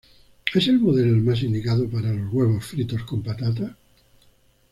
¿Es 0.51 0.67
el 0.67 0.79
modelo 0.79 1.09
el 1.11 1.21
más 1.21 1.43
indicado 1.43 1.87
para 1.87 2.11
los 2.11 2.33
huevos 2.33 2.65
fritos 2.65 3.03
con 3.03 3.21
patatas? 3.21 3.69